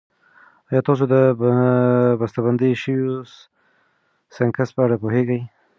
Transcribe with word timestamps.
ایا 0.69 0.81
تاسو 0.87 1.03
د 1.13 1.15
بستهبندي 2.19 2.71
شويو 2.81 3.11
سنکس 4.35 4.69
په 4.75 4.81
اړه 4.85 4.95
پوهېږئ؟ 5.03 5.41